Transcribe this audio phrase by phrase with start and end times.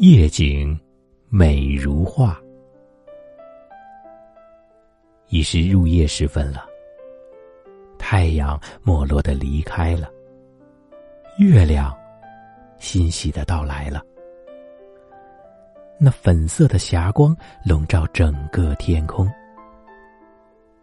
[0.00, 0.78] 夜景
[1.28, 2.40] 美如画。
[5.26, 6.64] 已是入夜时分了，
[7.98, 10.08] 太阳没落的离开了，
[11.40, 11.92] 月亮
[12.78, 14.00] 欣喜的到来了。
[15.98, 19.28] 那粉色的霞光笼罩整个天空，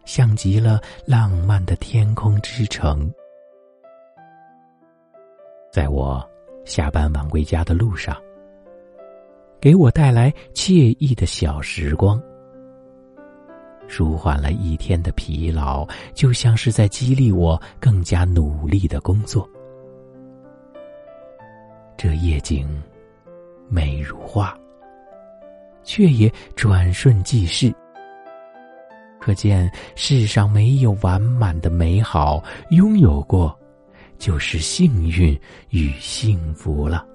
[0.04, 3.10] 像极了浪漫的天空之城。
[5.72, 6.22] 在我
[6.66, 8.14] 下班晚归家的路上，
[9.60, 12.20] 给我带来惬意的小时光，
[13.88, 19.48] 舒缓了一天的疲劳，就像是在激励我更加努力的工作。
[21.96, 22.68] 这夜景
[23.68, 24.56] 美如画。
[25.88, 27.72] 却也转瞬即逝，
[29.20, 33.56] 可见世上没有完满的美好，拥有过，
[34.18, 37.06] 就是幸运与幸福了。